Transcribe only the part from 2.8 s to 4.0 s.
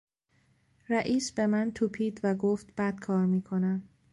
کار میکنم.